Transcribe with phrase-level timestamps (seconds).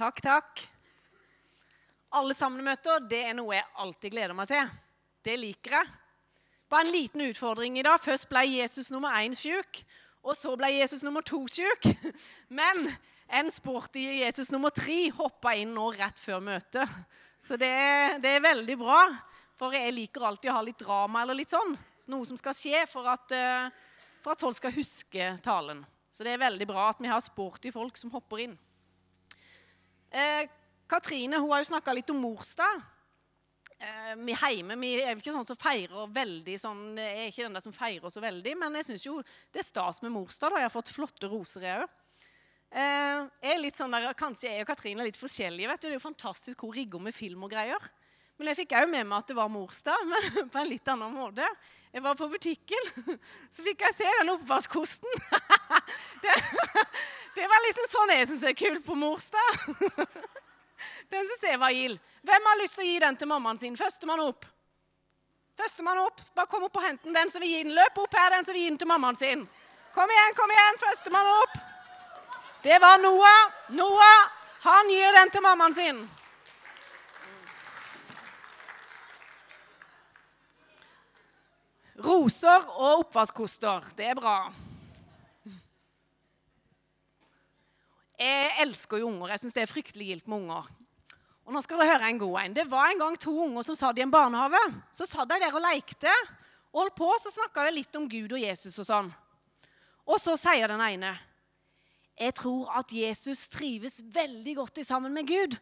[0.00, 0.60] Takk, takk.
[2.16, 4.70] Alle samlemøter det er noe jeg alltid gleder meg til.
[5.20, 5.90] Det liker jeg.
[6.72, 8.00] Bare en liten utfordring i dag.
[8.00, 9.82] Først ble Jesus nummer én sjuk,
[10.24, 11.90] og så ble Jesus nummer to sjuk.
[12.60, 12.88] Men
[13.28, 16.96] en sporty Jesus nummer tre hoppa inn nå rett før møtet.
[17.36, 17.68] Så det,
[18.24, 19.02] det, er veldig bra.
[19.60, 21.76] For jeg liker alltid å ha litt drama eller litt sånn.
[22.08, 23.68] Noe som skal skje for at, eh,
[24.24, 25.84] for at folk skal huske talen.
[26.08, 28.58] Så det er veldig bra at vi har sporty folk som hopper inn.
[30.10, 30.48] Eh,
[30.90, 32.82] Katrine hun har jo snakka litt om morsdag.
[33.80, 37.56] Eh, vi hjemme vi er ikke sånn som feirer veldig sånn, Jeg er ikke den
[37.56, 40.50] der som feirer så veldig, men jeg syns jo det er stas med morsdag.
[40.50, 41.88] da, Jeg har fått flotte roser, jeg òg.
[42.70, 45.68] Eh, jeg er litt sånn der, Kanskje jeg og Katrine er litt forskjellige.
[45.68, 47.80] vet du, Det er jo fantastisk hun rigger med film og greier.
[48.36, 51.14] Men jeg fikk òg med meg at det var morsdag, men på en litt annen
[51.14, 51.46] måte.
[51.92, 52.90] Jeg var på butikken,
[53.54, 55.10] så fikk jeg se den oppvaskkosten.
[56.20, 56.32] Det,
[57.34, 59.60] det var liksom sånn jeg syns er kult på morsdag.
[61.12, 61.96] Den syns jeg var gild.
[62.28, 63.78] Hvem har lyst til å gi den til mammaen sin?
[63.78, 64.44] Førstemann opp.
[65.58, 66.20] Førstemann opp.
[66.36, 67.16] Bare kom opp og hent den.
[67.16, 67.72] Den som vil gi den.
[67.74, 69.46] Løp opp her, den som vil gi den til mammaen sin.
[69.96, 70.80] Kom igjen, kom igjen.
[70.84, 71.56] Førstemann opp.
[72.68, 73.42] Det var Noah.
[73.80, 74.30] Noah,
[74.68, 76.04] han gir den til mammaen sin.
[82.00, 83.92] Roser og oppvaskkoster.
[83.96, 84.36] Det er bra.
[88.20, 89.32] Jeg elsker jo unger.
[89.32, 90.68] Jeg syns det er fryktelig gildt med unger.
[91.48, 92.56] Og nå skal dere høre en god en.
[92.56, 94.60] Det var en gang to unger som satt i en barnehage.
[94.94, 96.12] Så satt de der og lekte.
[96.70, 99.08] Og holdt på, så snakka de litt om Gud og Jesus og sånn.
[100.06, 101.16] Og så sier den ene
[102.20, 105.56] Jeg tror at Jesus trives veldig godt sammen med Gud.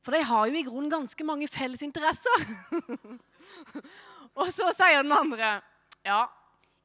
[0.00, 2.46] For de har jo i grunnen ganske mange felles interesser.
[4.38, 5.58] og så sier den andre
[6.06, 6.26] Ja,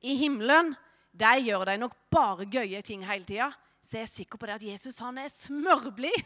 [0.02, 0.73] i himmelen
[1.14, 3.52] der gjør de nok bare gøye ting hele tida
[3.84, 6.20] så jeg er sikker på det at Jesus han er smørblid.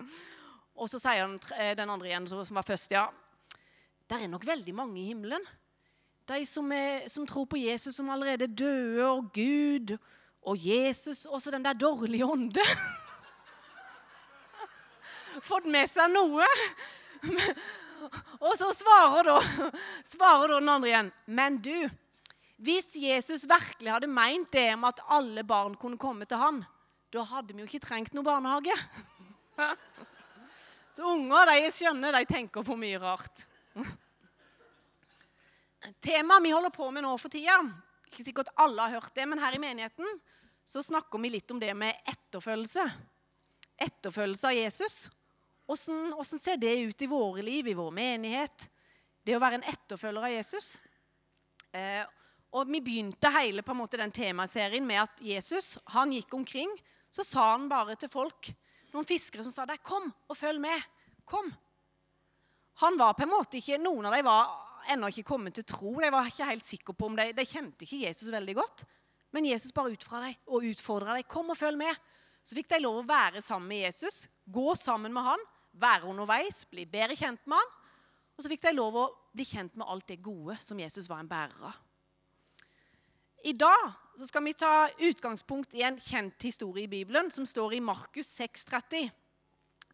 [0.80, 3.10] og så sier han, eh, den andre igjen, som var først, ja
[4.08, 5.44] Det er nok veldig mange i himmelen.
[6.28, 9.98] De som, er, som tror på Jesus, som allerede er døde, og Gud
[10.42, 12.64] og Jesus, og så den der dårlige ånde.
[15.50, 16.48] Fått med seg noe.
[18.44, 19.38] og så svarer da,
[20.14, 21.12] svarer da den andre igjen.
[21.26, 21.74] Men du,
[22.62, 26.62] hvis Jesus virkelig hadde meint det med at alle barn kunne komme til han,
[27.14, 28.74] da hadde vi jo ikke trengt noen barnehage.
[30.98, 33.44] Så unger de skjønner, de tenker på mye rart.
[36.02, 37.60] Temaet vi holder på med nå for tida
[38.08, 40.18] Ikke sikkert alle har hørt det, men her i menigheten
[40.68, 42.82] så snakker vi litt om det med etterfølgelse.
[43.78, 44.96] Etterfølgelse av Jesus.
[45.68, 48.70] Hvordan, hvordan ser det ut i våre liv, i vår menighet?
[49.20, 50.78] Det å være en etterfølger av Jesus.
[51.76, 52.04] Eh,
[52.56, 56.72] og Vi begynte hele på en måte den temaserien med at Jesus han gikk omkring
[57.10, 58.50] så sa han bare til folk,
[58.92, 60.82] noen fiskere som sa der, 'Kom og følg med.
[61.24, 61.54] Kom.'
[62.80, 66.00] Han var på en måte ikke, Noen av dem var ennå ikke kommet til tro.
[66.00, 68.84] De var ikke helt sikre på om de, de kjente ikke Jesus veldig godt.
[69.32, 71.24] Men Jesus bare ut fra dem og utfordra dem.
[71.24, 71.96] 'Kom og følg med.'
[72.44, 75.38] Så fikk de lov å være sammen med Jesus, gå sammen med han,
[75.80, 77.74] være underveis, bli bedre kjent med han.
[78.38, 81.22] Og så fikk de lov å bli kjent med alt det gode som Jesus var
[81.22, 81.78] en bærer av.
[83.46, 84.72] I dag skal vi ta
[85.08, 89.10] utgangspunkt i en kjent historie i Bibelen som står i Markus 6,30.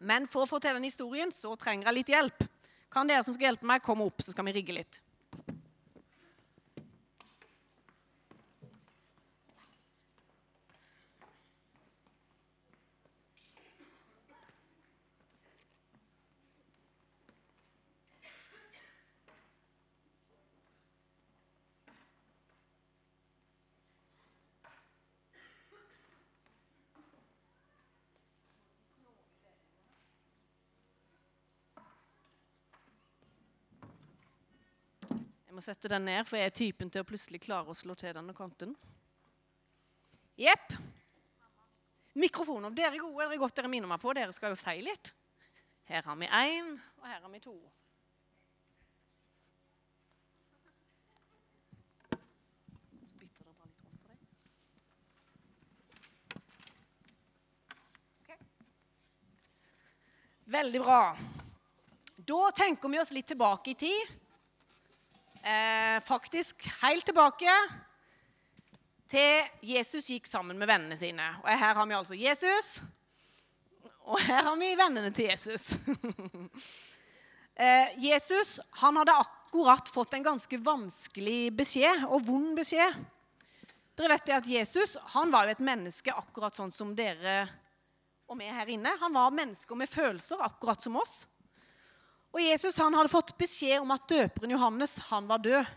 [0.04, 2.46] Men for å fortelle den historien så trenger jeg litt hjelp.
[2.92, 5.00] Kan dere som skal hjelpe meg, komme opp, så skal vi rigge litt?
[35.54, 37.94] Jeg må sette den ned, for jeg er typen til å plutselig klare å slå
[37.94, 38.72] til denne kanten.
[40.34, 40.72] Jepp.
[42.18, 42.74] Mikrofoner.
[42.74, 43.20] Dere er gode.
[43.20, 44.10] Dere er godt dere minner meg på.
[44.18, 45.12] Dere skal jo si litt.
[45.86, 47.54] Her har vi én, og her har vi to.
[60.58, 61.00] Veldig bra.
[62.26, 64.20] Da tenker vi oss litt tilbake i tid
[65.44, 67.54] eh, faktisk helt tilbake
[69.10, 71.26] til Jesus gikk sammen med vennene sine.
[71.44, 72.82] Og her har vi altså Jesus,
[74.04, 75.78] og her har vi vennene til Jesus.
[77.62, 82.96] eh, Jesus han hadde akkurat fått en ganske vanskelig beskjed, og vond beskjed.
[83.94, 87.44] Dere vet det at Jesus han var jo et menneske akkurat sånn som dere
[88.24, 88.90] og vi her inne.
[88.98, 91.26] Han var mennesker med følelser, akkurat som oss.
[92.34, 95.74] Og Jesus han hadde fått beskjed om at døperen Johannes han var død.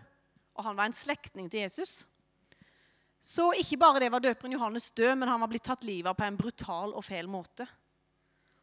[0.58, 2.00] Og han var en slektning til Jesus.
[3.22, 6.18] Så ikke bare det var døperen Johannes død, men han var blitt tatt livet av
[6.18, 7.68] på en brutal og feil måte.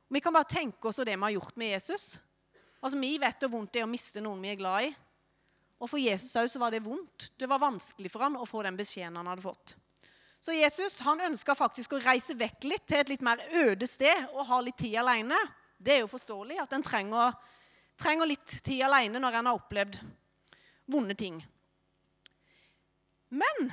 [0.09, 2.19] Og vi kan bare tenke oss det vi har gjort med Jesus.
[2.83, 4.93] Altså, Vi vet hvor vondt det er å miste noen vi er glad i.
[5.79, 7.31] Og for Jesus så var det vondt.
[7.39, 9.77] Det var vanskelig for han å få den beskjeden han hadde fått.
[10.45, 14.27] Så Jesus han ønska faktisk å reise vekk litt til et litt mer øde sted
[14.35, 15.39] og ha litt tid alene.
[15.81, 17.33] Det er jo forståelig at en trenger,
[18.01, 19.99] trenger litt tid alene når en har opplevd
[20.91, 21.41] vonde ting.
[23.35, 23.71] Men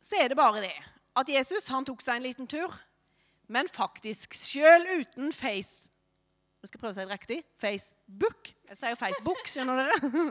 [0.00, 0.76] så er det bare det
[1.18, 2.74] at Jesus han tok seg en liten tur.
[3.50, 5.90] Men faktisk, sjøl uten face
[6.60, 7.36] Nå skal jeg prøve å si det riktig.
[7.56, 8.50] Facebook.
[8.68, 10.24] Jeg sier Facebook, skjønner dere?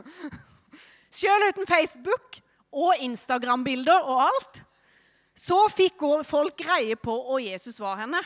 [1.18, 2.36] Sjøl uten Facebook
[2.70, 4.60] og Instagram-bilder og alt,
[5.34, 8.20] så fikk folk greie på hvor Jesus var henne.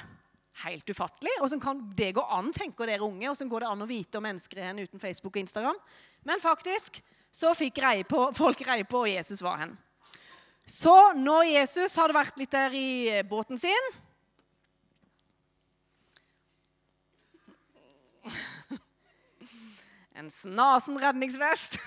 [0.62, 1.30] Helt ufattelig.
[1.42, 3.30] Åssen kan det gå an, tenker dere unge?
[3.30, 5.78] Åssen går det an å vite om mennesker er henne uten Facebook og Instagram?
[6.22, 7.02] Men faktisk
[7.34, 9.76] så fikk greie på, folk greie på hvor Jesus var henne.
[10.66, 13.90] Så når Jesus hadde vært litt der i båten sin
[20.14, 21.78] En snasen redningsvest.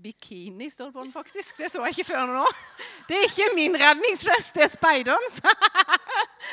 [0.00, 1.58] Bikini står det på den, faktisk.
[1.60, 2.44] Det så jeg ikke før nå.
[3.08, 5.40] Det er ikke min redningsvest, det er speiderens.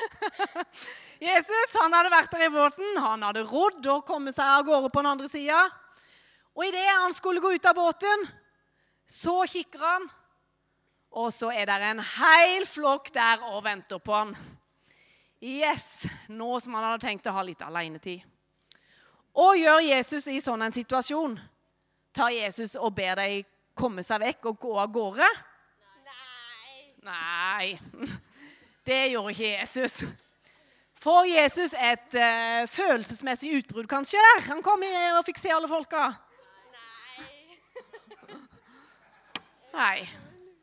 [1.30, 4.92] Jesus han hadde vært der i båten, han hadde rodd og kommet seg av gårde
[4.92, 5.64] på den andre sida.
[6.58, 8.28] Og idet han skulle gå ut av båten,
[9.08, 10.12] så kikker han,
[11.16, 14.36] og så er det en hel flokk der og venter på han.
[15.40, 18.26] Yes, nå som han hadde tenkt å ha litt alenetid.
[19.38, 21.38] Og gjør Jesus i sånn en situasjon?
[22.18, 23.46] Tar Jesus og ber dem
[23.78, 25.28] komme seg vekk og gå av gårde?
[26.08, 26.88] Nei.
[27.06, 27.68] Nei.
[28.88, 30.06] Det gjorde ikke Jesus.
[30.98, 34.46] Får Jesus et uh, følelsesmessig utbrudd kanskje der?
[34.48, 36.06] Han kom og fikk se alle folka.
[36.74, 37.28] Nei.
[39.76, 40.08] Nei,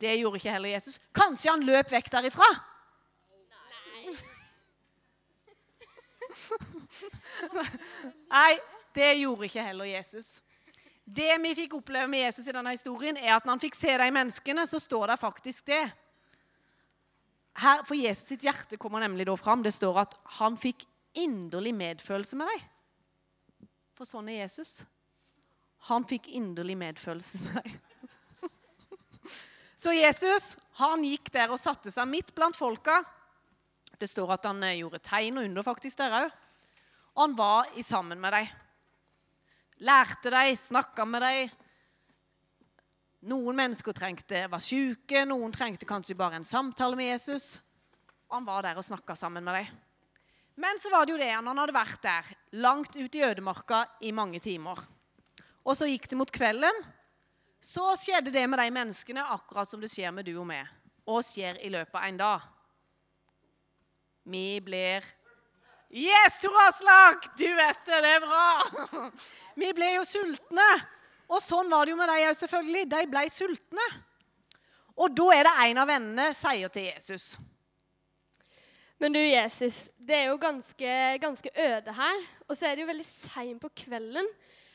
[0.01, 0.97] det gjorde ikke heller Jesus.
[1.15, 2.49] Kanskje han løp vekk derifra?
[3.53, 4.17] Nei.
[8.35, 8.57] Nei,
[8.97, 10.41] det gjorde ikke heller Jesus.
[11.05, 13.93] Det vi fikk oppleve med Jesus i denne historien, er at når han fikk se
[13.93, 15.83] de menneskene, så står det faktisk det.
[17.61, 19.63] Her, for Jesus sitt hjerte kommer nemlig da fram.
[19.63, 20.83] Det står at han fikk
[21.15, 23.69] inderlig medfølelse med dem.
[23.95, 24.81] For sånn er Jesus.
[25.87, 27.81] Han fikk inderlig medfølelse med dem.
[29.75, 33.01] Så Jesus han gikk der og satte seg midt blant folka.
[33.99, 36.37] Det står at han eh, gjorde tegn og under faktisk der òg.
[37.15, 38.49] Og han var i sammen med dem.
[39.83, 41.55] Lærte dem, snakka med dem.
[43.25, 47.55] Noen mennesker trengte, var syke, noen trengte kanskje bare en samtale med Jesus.
[48.29, 49.71] Og han var der og snakka sammen med dem.
[50.55, 52.27] Men så var det jo det han hadde vært der,
[52.63, 54.79] langt ute i ødemarka i mange timer.
[55.65, 56.83] Og så gikk det mot kvelden.
[57.59, 60.69] Så skjedde det med de menneskene akkurat som det skjer med du og meg.
[61.09, 62.45] Og skjer i løpet av en dag.
[64.25, 65.03] Vi blir
[65.95, 67.37] Yes, Tor Aslak!
[67.37, 69.09] Du vet det, det er bra.
[69.61, 70.65] Vi ble jo sultne.
[71.31, 72.81] Og sånn var det jo med de òg, selvfølgelig.
[72.91, 73.85] De ble sultne.
[74.99, 77.33] Og da er det en av vennene sier til Jesus
[78.99, 80.91] Men du, Jesus, det er jo ganske,
[81.23, 82.21] ganske øde her.
[82.49, 84.27] Og så er det jo veldig seint på kvelden.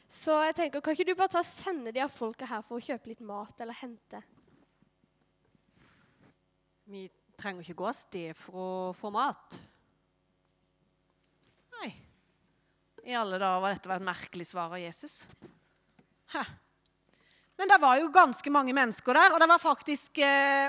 [0.08, 2.80] Så jeg tenker, kan ikke du bare ta og sende de av folka her for
[2.80, 4.22] å kjøpe litt mat eller hente?
[6.88, 9.60] Vi trenger ikke gå av sted for å få mat.
[11.80, 11.90] Nei.
[13.08, 15.22] I alle dager var dette et merkelig svar av Jesus.
[16.34, 16.44] Hæ.
[17.56, 20.68] Men det var jo ganske mange mennesker der, og det var faktisk eh,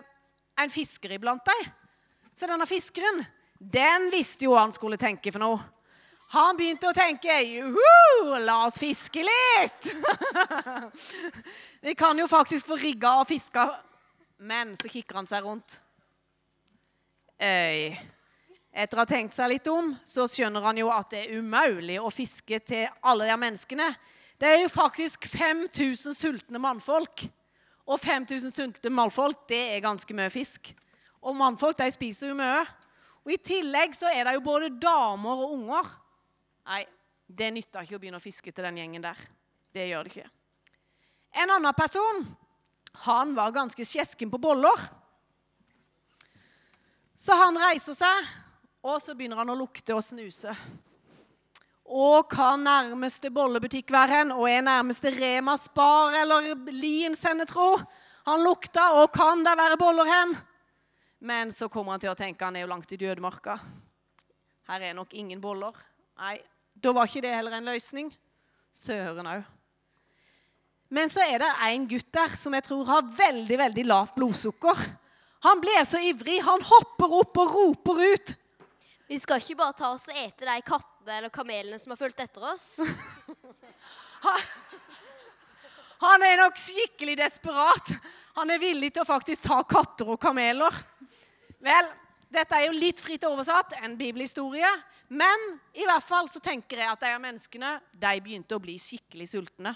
[0.60, 1.68] en fisker iblant dem.
[2.36, 3.22] Så denne fiskeren,
[3.60, 5.60] den visste jo hva han skulle tenke for noe.
[6.32, 9.90] Han begynte å tenke Juhu, la oss fiske litt!
[11.86, 13.68] Vi kan jo faktisk få rigga og fiska.
[14.48, 15.76] Men så kikker han seg rundt.
[17.36, 17.92] Øy.
[18.72, 21.98] Etter å ha tenkt seg litt om, så skjønner han jo at det er umulig
[22.00, 23.90] å fiske til alle de menneskene.
[24.40, 27.26] Det er jo faktisk 5000 sultne mannfolk.
[27.92, 30.72] Og 5000 sultne mannfolk, det er ganske mye fisk.
[31.22, 32.64] Og mannfolk de spiser jo mye.
[33.26, 35.92] Og I tillegg så er det jo både damer og unger.
[36.72, 36.86] Nei,
[37.28, 39.20] det nytter ikke å begynne å fiske til den gjengen der.
[39.72, 40.32] Det gjør det ikke.
[41.44, 42.24] En annen person
[43.06, 44.88] han var ganske skjesken på boller.
[47.16, 48.32] Så han reiser seg,
[48.82, 50.54] og så begynner han å lukte og snuse.
[51.92, 54.32] Og kan nærmeste bollebutikk være hen?
[54.32, 57.76] Og er nærmeste Rema Spar eller Lien sende tro?
[58.30, 60.36] Han lukta, og kan det være boller hen?
[61.22, 63.58] Men så kommer han til å tenke han er jo langt i dødemarka.
[64.72, 65.76] Her er nok ingen boller.
[66.22, 66.40] Nei,
[66.74, 68.12] da var ikke det heller en løsning.
[68.72, 69.44] Søren òg.
[70.92, 74.80] Men så er det en gutt der som jeg tror har veldig veldig lavt blodsukker.
[75.46, 76.40] Han blir så ivrig.
[76.46, 78.34] Han hopper opp og roper ut.
[79.12, 82.22] Vi skal ikke bare ta oss og ete de kattene eller kamelene som har fulgt
[82.24, 82.80] etter oss.
[86.06, 87.92] Han er nok skikkelig desperat.
[88.38, 90.72] Han er villig til å faktisk ta katter og kameler.
[91.60, 91.92] Vel,
[92.32, 94.72] dette er jo litt fritt oversatt, en bibelhistorie.
[95.12, 99.28] Men i hvert fall så tenker jeg at de menneskene de begynte å bli skikkelig
[99.36, 99.76] sultne.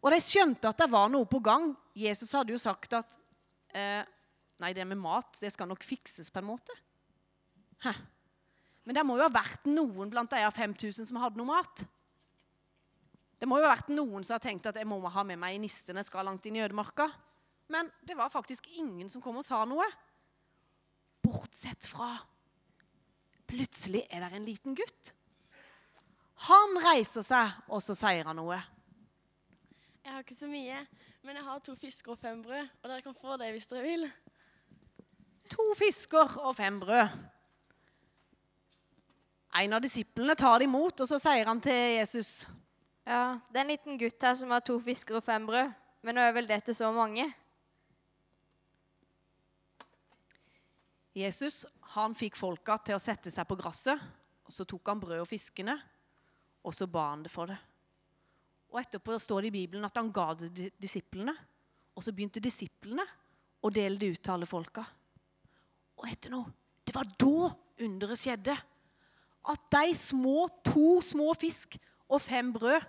[0.00, 1.74] Og de skjønte at det var noe på gang.
[1.92, 3.20] Jesus hadde jo sagt at
[3.76, 4.08] eh,
[4.58, 6.72] Nei, det med mat det skal nok fikses på en måte.
[7.84, 7.92] Hæ.
[8.88, 11.82] Men det må jo ha vært noen blant de 5000 som hadde noe mat.
[13.36, 15.58] Det må jo ha vært noen som har tenkt at jeg må ha med meg
[15.58, 17.10] i niste når jeg skal langt inn i ødemarka.
[17.68, 19.84] Men det var faktisk ingen som kom og sa noe.
[21.20, 22.14] Bortsett fra
[23.48, 25.12] Plutselig er det en liten gutt.
[26.48, 28.58] Han reiser seg, og så sier han noe.
[30.04, 30.82] Jeg har ikke så mye,
[31.24, 33.84] men jeg har to fisker og fem brød, og dere kan få det hvis dere
[33.84, 34.04] vil.
[35.52, 37.16] To fisker og fem brød.
[39.58, 42.46] En av disiplene tar det imot, og så sier han til Jesus
[43.08, 45.72] Ja, det er en liten gutt her som har to fisker og fem brød.
[46.06, 47.24] Men nå er vel det til så mange?
[51.18, 51.64] Jesus
[51.96, 53.98] han fikk folka til å sette seg på gresset,
[54.46, 55.74] og så tok han brød og fiskene,
[56.62, 57.58] og så ba han det for det.
[58.68, 61.34] Og Etterpå står det i Bibelen at han ga det til disiplene,
[61.96, 63.02] og så begynte disiplene
[63.64, 64.84] å dele det ut til alle folka.
[65.98, 66.52] Og etter noe,
[66.86, 67.48] det var da
[67.82, 68.54] underet skjedde.
[69.46, 71.78] At de små, to små fisk
[72.08, 72.80] og fem brød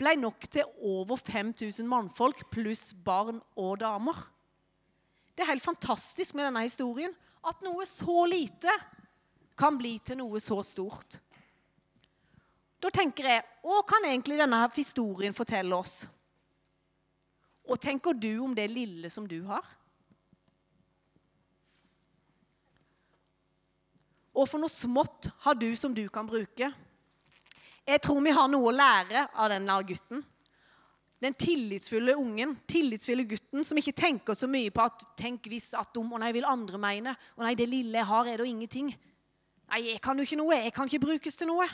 [0.00, 4.16] ble nok til over 5000 mannfolk pluss barn og damer.
[5.34, 7.12] Det er helt fantastisk med denne historien.
[7.46, 8.72] At noe så lite
[9.56, 11.18] kan bli til noe så stort.
[12.80, 16.02] Da tenker jeg hva kan egentlig denne historien fortelle oss?
[17.68, 19.64] Og tenker du om det lille som du har?
[24.40, 26.70] Og for noe smått har du som du kan bruke?
[27.84, 30.22] Jeg tror vi har noe å lære av denne gutten.
[31.20, 35.96] Den tillitsfulle ungen, tillitsfulle gutten som ikke tenker så mye på at 'tenk hvis at
[36.00, 38.94] om', og nei, vil andre mene', og nei, det lille jeg har, er da ingenting'.
[39.68, 40.54] Nei, jeg kan jo ikke noe.
[40.54, 41.68] Jeg kan ikke brukes til noe.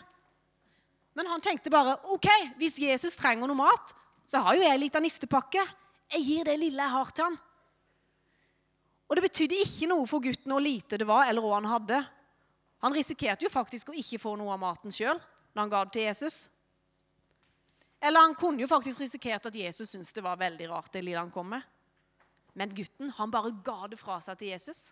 [1.14, 2.26] Men han tenkte bare 'OK,
[2.58, 3.94] hvis Jesus trenger noe mat,
[4.26, 5.68] så har jo jeg en liten nistepakke'.
[6.10, 7.38] Jeg gir det lille jeg har, til han.
[9.08, 12.15] Og det betydde ikke noe for gutten hvor lite det var, eller hva han hadde.
[12.84, 15.94] Han risikerte jo faktisk å ikke få noe av maten sjøl når han ga det
[15.96, 16.36] til Jesus.
[18.00, 21.22] Eller han kunne jo faktisk risikert at Jesus syntes det var veldig rart det lille
[21.22, 21.64] han kom med.
[22.56, 24.90] Men gutten han bare ga det fra seg til Jesus.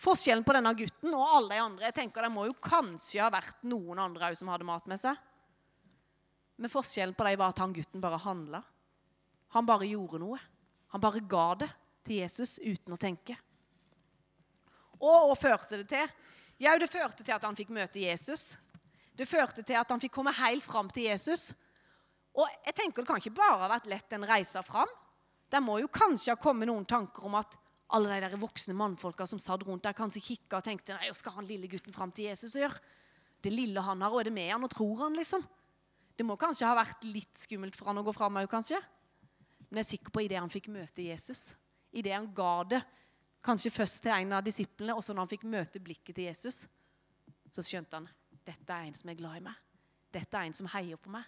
[0.00, 3.28] Forskjellen på denne gutten og alle de andre jeg tenker Det må jo kanskje ha
[3.32, 5.16] vært noen andre som hadde mat med seg.
[6.60, 8.62] Men forskjellen på dem var at han gutten bare handla.
[9.56, 10.40] Han bare gjorde noe.
[10.92, 11.70] Han bare ga det
[12.04, 13.36] til Jesus uten å tenke.
[15.00, 16.10] Og hva førte det til?
[16.60, 18.54] Jau, det førte til at han fikk møte Jesus.
[19.16, 21.50] Det førte til at han fikk komme helt fram til Jesus.
[22.36, 24.90] Og jeg tenker Det kan ikke bare ha vært lett en reise fram.
[25.50, 27.56] Det må jo kanskje ha kommet noen tanker om at
[27.90, 31.16] alle de der voksne mannfolka som satt rundt der, kanskje kikka og tenkte nei, hva
[31.18, 32.78] skal han lille gutten fram til Jesus gjøre?
[33.42, 35.42] Det lille han har, og er det med han, og tror han, liksom?
[36.14, 38.78] Det må kanskje ha vært litt skummelt for han å gå fram òg, kanskje?
[39.70, 41.56] Men jeg er sikker på idet han fikk møte Jesus,
[41.90, 42.82] idet han ga det
[43.44, 46.64] kanskje først til en av disiplene, og så når han fikk møte blikket til Jesus,
[47.50, 48.08] så skjønte han
[48.46, 49.56] dette er en som er glad i meg.
[50.10, 51.26] Dette er en som heier på meg.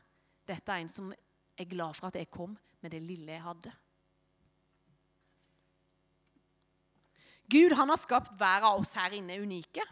[0.49, 3.73] Dette er en som er glad for at jeg kom med det lille jeg hadde.
[7.52, 9.85] Gud han har skapt hver av oss her inne unike.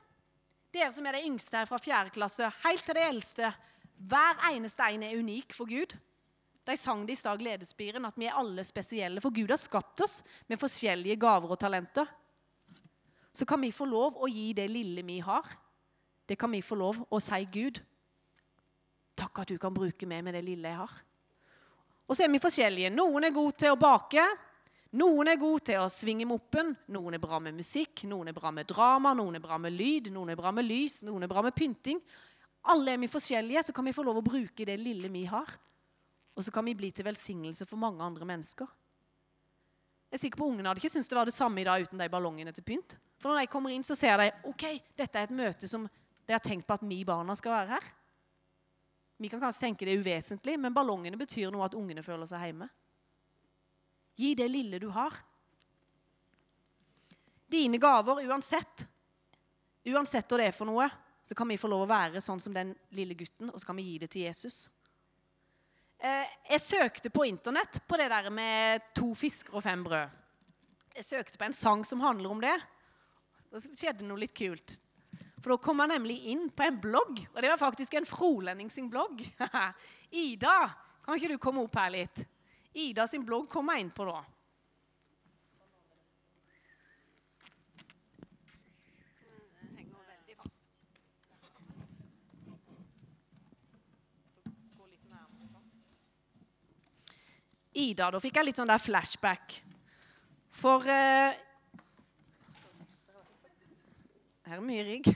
[0.72, 3.50] Dere som er de yngste her fra fjerde klasse, helt til de eldste.
[4.10, 5.96] Hver eneste en er unik for Gud.
[6.64, 9.22] De sang det i stad, Gledesspiren, at vi er alle spesielle.
[9.22, 12.08] For Gud har skapt oss med forskjellige gaver og talenter.
[13.32, 15.46] Så kan vi få lov å gi det lille vi har.
[16.26, 17.80] Det kan vi få lov å si Gud.
[19.18, 21.00] Takk at du kan bruke meg med det lille jeg har.
[22.10, 22.92] Og så er vi forskjellige.
[22.92, 24.24] Noen er gode til å bake.
[24.98, 28.50] Noen er gode til å svinge moppen, noen er bra med musikk, noen er bra
[28.50, 31.44] med drama, noen er bra med lyd, noen er bra med lys, noen er bra
[31.46, 32.00] med pynting.
[32.74, 35.52] Alle er vi forskjellige, så kan vi få lov å bruke det lille vi har.
[36.40, 38.68] Og så kan vi bli til velsignelse for mange andre mennesker.
[40.08, 42.00] Jeg er sikker på Ungene hadde ikke syntes det var det samme i dag uten
[42.00, 42.96] de ballongene til pynt.
[43.20, 44.64] For når de kommer inn, så ser de ok,
[44.96, 47.92] dette er et møte som de har tenkt på at vi barna skal være her.
[49.20, 52.48] Vi kan kanskje tenke det er uvesentlig, men ballongene betyr noe at ungene føler seg
[52.48, 52.70] hjemme.
[54.16, 55.20] Gi det lille du har.
[57.50, 58.88] dine gaver uansett.
[59.84, 60.86] Uansett hva det er for noe,
[61.22, 63.76] så kan vi få lov å være sånn som den lille gutten, og så kan
[63.76, 64.68] vi gi det til Jesus.
[66.00, 70.08] Eh, jeg søkte på internett på det der med to fisker og fem brød.
[70.96, 72.54] Jeg søkte på en sang som handler om det.
[73.52, 74.78] Da skjedde noe litt kult.
[75.40, 78.72] For da kom jeg nemlig inn på en blogg, og det var faktisk en frolending
[78.72, 79.20] sin blogg.
[80.24, 80.56] Ida,
[81.04, 82.24] kan ikke du komme opp her litt?
[82.76, 84.20] Ida sin blogg kom jeg inn på da.
[97.72, 99.60] Ida, da fikk jeg litt sånn der flashback.
[100.50, 101.38] For eh,
[104.50, 105.06] Her er mye rigg.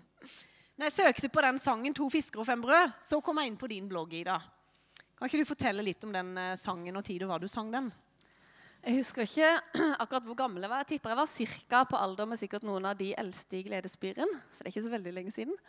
[0.76, 3.60] Når jeg søkte på den sangen 'To fisker og fem brød', så kom jeg inn
[3.60, 4.40] på din blogg, Ida.
[5.16, 7.70] Kan ikke du fortelle litt om den eh, sangen og tid og hva du sang
[7.70, 7.92] den?
[8.86, 9.48] Jeg husker ikke
[10.02, 10.84] akkurat hvor gammel jeg var.
[10.84, 14.30] Jeg tipper jeg var cirka på alder med sikkert noen av de eldste i Gledesbyren.
[14.54, 15.56] Så det er ikke så veldig lenge siden.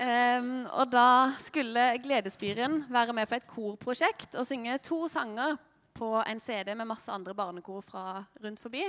[0.00, 5.58] Um, og da skulle Gledesbyren være med på et korprosjekt og synge to sanger
[5.92, 8.80] på en CD med masse andre barnekor fra rundt forbi.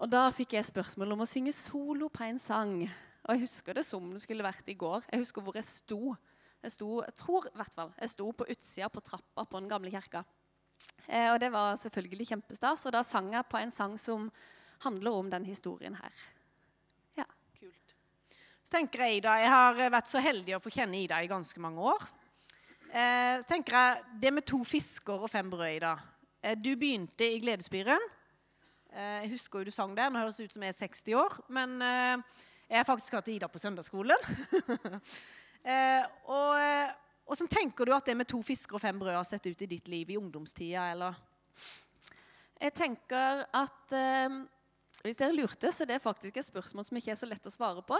[0.00, 2.78] Og da fikk jeg spørsmål om å synge solo på en sang.
[3.26, 5.04] Og jeg husker det som det skulle vært i går.
[5.12, 6.16] Jeg husker hvor jeg sto.
[6.64, 9.68] Jeg sto, jeg tror i hvert fall, jeg sto på utsida på trappa på den
[9.68, 10.24] gamle kirka.
[11.06, 12.86] Eh, og det var selvfølgelig kjempestas.
[12.86, 14.30] Og da sang jeg på en sang som
[14.84, 16.24] handler om den historien her.
[17.16, 17.26] Ja.
[17.58, 17.96] Kult.
[18.64, 21.62] Så tenker jeg, Ida, jeg har vært så heldig å få kjenne Ida i ganske
[21.62, 22.10] mange år.
[22.90, 25.96] Eh, så tenker jeg, Det med to fisker og fem brød, Ida.
[26.42, 28.12] Eh, du begynte i Gledesbyren.
[28.96, 30.10] Eh, jeg husker jo du sang der.
[30.10, 31.40] Nå høres det ut som jeg er 60 år.
[31.48, 34.16] Men eh, jeg har faktisk hatt Ida på søndagsskolen.
[35.72, 36.54] eh, og,
[37.26, 39.62] eh, Hvordan tenker du at det med to fisker og fem brød har sett ut
[39.62, 40.92] i ditt liv i ungdomstida?
[40.92, 41.14] eller?
[42.60, 44.44] Jeg tenker at eh,
[45.02, 47.52] Hvis dere lurte, så er det faktisk et spørsmål som ikke er så lett å
[47.52, 47.98] svare på.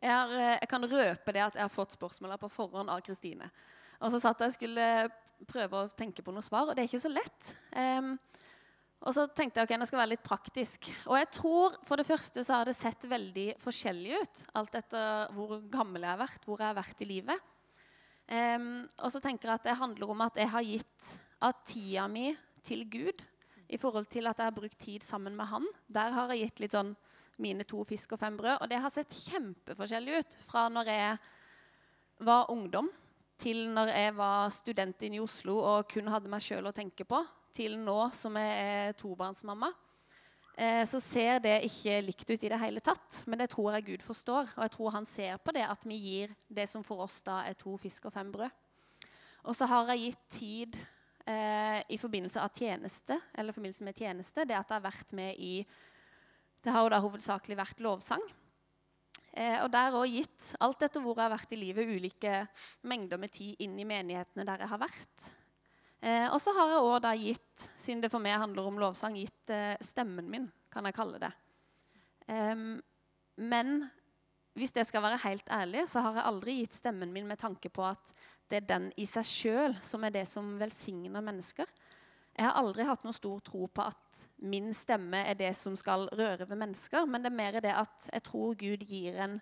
[0.00, 3.02] Jeg, har, eh, jeg kan røpe det at jeg har fått spørsmålet på forhånd av
[3.04, 3.50] Kristine.
[4.00, 4.86] Og så satt jeg skulle
[5.48, 7.50] prøve å tenke på noe svar, og det er ikke så lett.
[7.76, 8.14] Em,
[9.00, 10.88] og så tenkte jeg ok, jeg skal være litt praktisk.
[11.08, 14.42] Og jeg tror for det første så har det sett veldig forskjellig ut.
[14.60, 17.48] Alt etter hvor gammel jeg har vært, hvor jeg har vært i livet.
[18.30, 21.10] Em, og så tenker jeg at det handler om at jeg har gitt
[21.42, 22.30] av tida mi
[22.62, 23.24] til Gud
[23.70, 25.66] i forhold til at jeg har brukt tid sammen med han.
[25.90, 26.94] Der har jeg gitt litt sånn
[27.40, 28.60] mine to fisk og fem brød.
[28.60, 31.18] Og det har sett kjempeforskjellig ut fra når jeg
[32.28, 32.90] var ungdom,
[33.40, 37.06] til når jeg var student inne i Oslo og kun hadde meg sjøl å tenke
[37.08, 37.22] på,
[37.56, 39.70] til nå som jeg er tobarnsmamma.
[40.58, 43.86] Eh, så ser det ikke likt ut i det hele tatt, men det tror jeg
[43.86, 44.54] Gud forstår.
[44.56, 47.42] Og jeg tror han ser på det at vi gir det som for oss da
[47.48, 48.50] er to fisk og fem brød.
[49.48, 50.76] Og så har jeg gitt tid
[51.24, 55.38] eh, i forbindelse av tjeneste, eller forbindelse med tjeneste, det at jeg har vært med
[55.38, 55.54] i
[56.60, 58.20] Det har jo da hovedsakelig vært lovsang.
[59.32, 62.42] Eh, og der òg gitt, alt etter hvor jeg har vært i livet, ulike
[62.90, 65.30] mengder med tid inn i menighetene der jeg har vært.
[66.00, 69.18] Eh, og så har jeg òg da gitt, siden det for meg handler om lovsang,
[69.20, 71.32] gitt eh, stemmen min, kan jeg kalle det.
[72.30, 72.66] Eh,
[73.40, 73.74] men
[74.58, 77.70] hvis jeg skal være helt ærlig, så har jeg aldri gitt stemmen min med tanke
[77.72, 78.12] på at
[78.50, 81.68] det er den i seg sjøl som er det som velsigner mennesker.
[82.34, 86.08] Jeg har aldri hatt noe stor tro på at min stemme er det som skal
[86.16, 89.40] røre ved mennesker, men det er mer det at jeg tror Gud gir en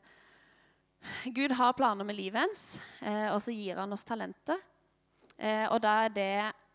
[1.31, 2.63] Gud har planer med livet ens,
[3.07, 4.59] eh, og så gir han oss talenter.
[5.39, 6.33] Eh, og da er det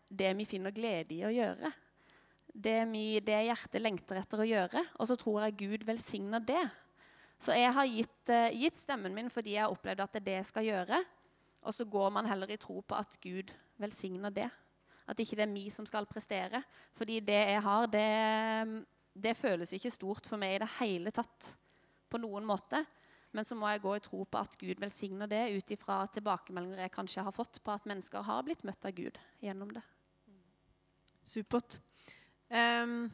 [0.08, 1.70] det vi finner glede i å gjøre.
[2.54, 4.84] Det, vi, det hjertet lengter etter å gjøre.
[5.00, 6.64] Og så tror jeg Gud velsigner det.
[7.40, 10.28] Så jeg har gitt, eh, gitt stemmen min fordi jeg har opplevd at det er
[10.28, 11.00] det jeg skal gjøre.
[11.64, 14.48] Og så går man heller i tro på at Gud velsigner det.
[15.08, 16.62] At ikke det er vi som skal prestere.
[16.96, 21.52] Fordi det jeg har, det, det føles ikke stort for meg i det hele tatt.
[22.08, 22.84] På noen måte.
[23.34, 26.84] Men så må jeg gå i tro på at Gud velsigner det ut ifra tilbakemeldinger
[26.84, 29.82] jeg kanskje har fått på at mennesker har blitt møtt av Gud gjennom det.
[31.24, 31.80] Supert.
[32.52, 33.08] Um,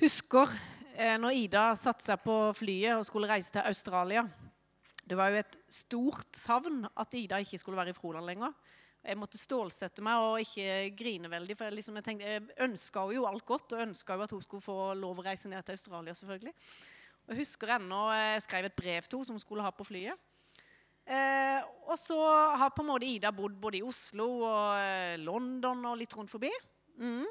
[0.00, 0.50] husker
[0.96, 4.24] eh, når Ida satte seg på flyet og skulle reise til Australia.
[5.06, 8.56] Det var jo et stort savn at Ida ikke skulle være i Froland lenger.
[9.06, 11.54] Jeg måtte stålsette meg og ikke grine veldig.
[11.54, 14.64] For jeg, liksom, jeg, jeg ønska jo alt godt, og ønska jo at hun skulle
[14.64, 16.14] få lov å reise ned til Australia.
[16.18, 16.56] selvfølgelig.
[17.26, 20.14] Jeg husker ennå jeg skrev et brev til henne som hun skulle ha på flyet.
[21.06, 22.18] Eh, og så
[22.58, 26.32] har på en måte Ida bodd både i Oslo og eh, London og litt rundt
[26.32, 26.50] forbi.
[26.98, 27.26] Mm.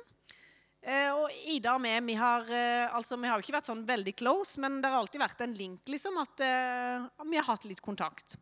[0.85, 3.83] Eh, og Ida og meg, vi har, eh, altså, vi har jo ikke vært sånn
[3.87, 7.67] veldig close, men det har alltid vært en link, liksom, at eh, vi har hatt
[7.67, 8.37] litt kontakt.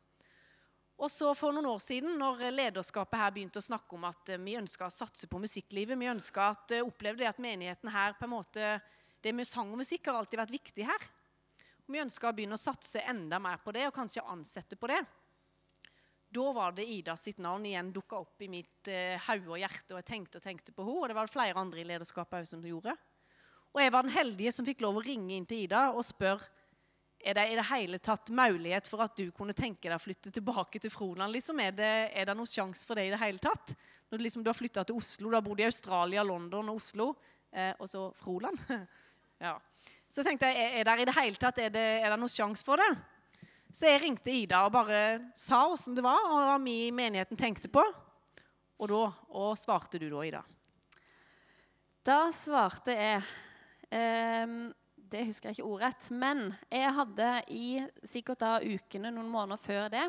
[1.03, 4.41] Og så For noen år siden, når lederskapet her begynte å snakke om at eh,
[4.43, 8.13] vi ønska å satse på musikklivet, vi ønska at eh, opplevde det at menigheten her
[8.19, 8.77] på en måte
[9.23, 11.09] det med sang og musikk har alltid vært viktig her.
[11.93, 15.03] Vi ønska å begynne å satse enda mer på det, og kanskje ansette på det.
[16.33, 19.93] Da var det Ida sitt navn igjen dukka opp i mitt eh, hode og hjerte,
[19.93, 22.39] og jeg tenkte og tenkte på henne, og det var det flere andre i lederskapet
[22.39, 22.95] òg som gjorde.
[23.73, 26.49] Og jeg var den heldige som fikk lov å ringe inn til Ida og spørre
[27.23, 30.31] er det i det hele tatt mulighet for at du kunne tenke deg å flytte
[30.33, 31.31] tilbake til Froland?
[31.31, 31.61] Liksom?
[31.63, 33.75] Er, det, det noen sjanse for det i det hele tatt?
[34.09, 36.81] Når du, liksom, du har flytta til Oslo, du har bodd i Australia, London og
[36.81, 37.13] Oslo,
[37.53, 38.59] eh, og så Froland.
[39.45, 39.55] ja.
[40.13, 42.65] Så tenkte jeg, er, det i det hele tatt er det, er det noen sjanse
[42.65, 42.91] for det?
[43.73, 44.99] Så jeg ringte Ida og bare
[45.39, 47.81] sa åssen det var, og hva vi i menigheten tenkte på.
[48.77, 49.01] Og da
[49.33, 50.43] og svarte du da, Ida?
[52.05, 53.23] Da svarte jeg
[53.95, 56.09] ehm, Det husker jeg ikke ordrett.
[56.13, 57.67] Men jeg hadde i
[58.05, 60.07] sikkert da ukene, noen måneder før det,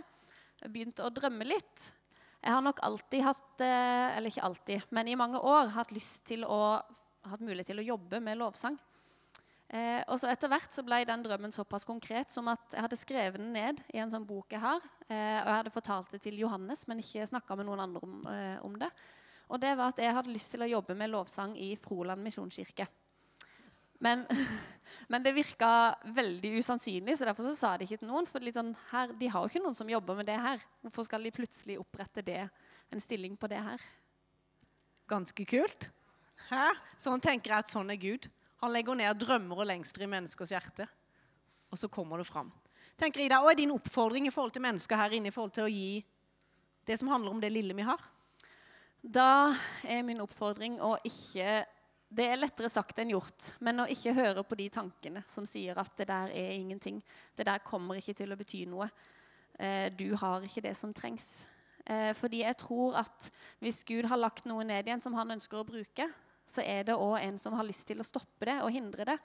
[0.69, 1.93] begynt å drømme litt.
[2.45, 6.27] Jeg har nok alltid hatt eh, Eller ikke alltid, men i mange år hatt lyst
[6.29, 6.83] til å
[7.25, 8.77] hatt mulighet til å jobbe med lovsang.
[9.75, 12.99] Eh, og så Etter hvert så ble den drømmen såpass konkret som at jeg hadde
[13.01, 14.85] skrevet den ned i en sånn bok jeg har.
[15.09, 18.21] Eh, og jeg hadde fortalt det til Johannes, men ikke snakka med noen andre om,
[18.31, 18.91] eh, om det.
[19.51, 22.87] Og det var at jeg hadde lyst til å jobbe med lovsang i Froland misjonskirke.
[24.05, 24.23] Men,
[25.11, 25.73] men, det virka
[26.07, 28.31] veldig usannsynlig, så derfor så sa de ikke til noen.
[28.31, 30.63] For sånn, her, de har jo ikke noen som jobber med det her.
[30.87, 32.45] Hvorfor skal de plutselig opprette det,
[32.95, 33.83] en stilling på det her?
[35.11, 35.91] Ganske kult.
[36.47, 36.71] Hæ?
[37.01, 38.31] Sånn tenker jeg at sånn er Gud.
[38.65, 40.87] Han legger ned drømmer og lengsler i menneskers hjerte.
[41.69, 42.49] Og så kommer det fram.
[42.97, 45.67] Tenker Ida, Hva er din oppfordring i forhold til mennesker her inne i forhold til
[45.67, 45.99] å gi
[46.89, 48.01] det som handler om det lille vi har?
[49.05, 49.53] Da
[49.85, 51.65] er min oppfordring å ikke
[52.15, 55.75] Det er lettere sagt enn gjort, men å ikke høre på de tankene som sier
[55.83, 57.01] at det der er ingenting.
[57.35, 58.87] Det der kommer ikke til å bety noe.
[59.59, 61.43] Eh, du har ikke det som trengs.
[61.83, 63.27] Eh, fordi jeg tror at
[63.59, 66.07] hvis Gud har lagt noe ned igjen som han ønsker å bruke,
[66.47, 69.19] så er det òg en som har lyst til å stoppe det og hindre det.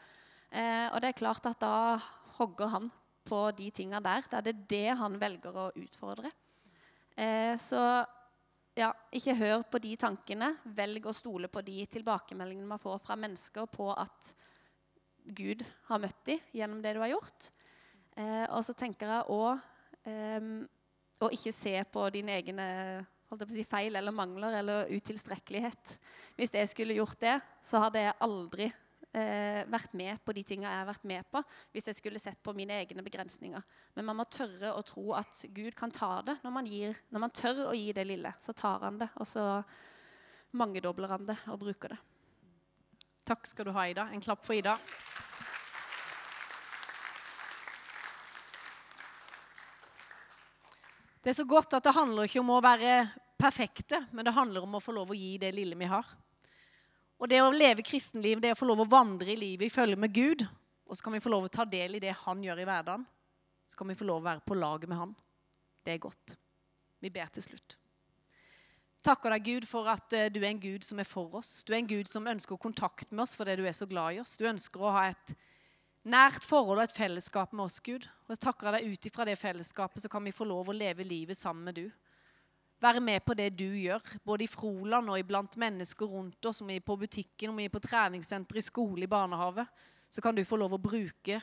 [0.51, 1.99] Eh, og det er klart at da
[2.39, 2.88] hogger han
[3.27, 4.25] på de tinga der.
[4.29, 6.32] Da er det det han velger å utfordre.
[7.19, 7.82] Eh, så
[8.79, 10.53] ja, ikke hør på de tankene.
[10.77, 14.34] Velg å stole på de tilbakemeldingene man får fra mennesker på at
[15.36, 17.51] Gud har møtt dem gjennom det du har gjort.
[18.15, 20.51] Eh, og så tenker jeg òg eh,
[21.19, 22.67] å ikke se på dine egne
[23.30, 25.96] holdt jeg på å si, feil eller mangler eller utilstrekkelighet.
[26.38, 30.70] Hvis jeg skulle gjort det, så hadde jeg aldri eh, vært med på de tinga
[30.70, 33.65] jeg har vært med på, hvis jeg skulle sett på mine egne begrensninger.
[33.98, 36.39] Men man må tørre å tro at Gud kan ta det.
[36.44, 39.30] Når man, gir, når man tør å gi det lille, så tar han det, og
[39.30, 39.46] så
[40.58, 42.00] mangedobler han det og bruker det.
[43.30, 44.08] Takk skal du ha, Ida.
[44.10, 44.80] En klapp for Ida.
[51.19, 52.93] Det er så godt at det handler ikke om å være
[53.39, 56.08] perfekte, men det handler om å få lov å gi det lille vi har.
[57.19, 59.99] Og det å leve kristenliv, det å få lov å vandre i livet i følge
[59.99, 60.45] med Gud.
[60.88, 63.03] Og så kan vi få lov å ta del i det han gjør i hverdagen.
[63.67, 65.12] Så kan vi få lov å være på laget med han.
[65.84, 66.38] Det er godt.
[67.03, 67.75] Vi ber til slutt.
[69.03, 71.62] Takker deg, Gud, for at eh, du er en Gud som er for oss.
[71.63, 74.23] Du er en Gud som ønsker kontakt med oss fordi du er så glad i
[74.23, 74.36] oss.
[74.39, 75.36] Du ønsker å ha et
[76.10, 78.06] nært forhold og et fellesskap med oss, Gud.
[78.28, 81.06] Og jeg takker deg ut ifra det fellesskapet, så kan vi få lov å leve
[81.08, 81.86] livet sammen med du.
[82.80, 86.69] Være med på det du gjør, både i Froland og iblant mennesker rundt oss, om
[86.72, 89.65] vi er på butikken, om vi er på treningssenter, i skole, i barnehage.
[90.10, 91.41] Så kan du få lov å bruke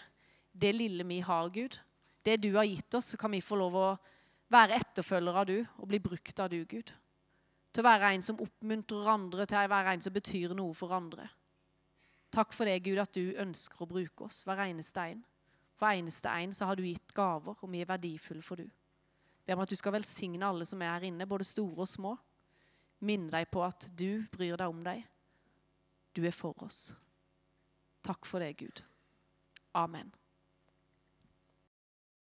[0.57, 1.77] det lille vi har, Gud.
[2.25, 3.89] Det du har gitt oss, så kan vi få lov å
[4.53, 6.93] være etterfølgere av du og bli brukt av du, Gud.
[7.73, 10.95] Til å være en som oppmuntrer andre, til å være en som betyr noe for
[10.97, 11.29] andre.
[12.37, 15.23] Takk for det, Gud, at du ønsker å bruke oss, hver eneste en.
[15.81, 18.67] Hver eneste en så har du gitt gaver, og vi er verdifulle for du.
[19.47, 22.13] Ber om at du skal velsigne alle som er her inne, både store og små.
[23.09, 25.01] Minne deg på at du bryr deg om deg.
[26.17, 26.91] Du er for oss.
[28.05, 28.85] Takk for det, Gud.
[29.77, 30.13] Amen.